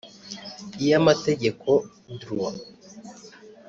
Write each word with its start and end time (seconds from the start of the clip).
iy’amategeko 0.81 1.69
(Droit) 2.19 2.57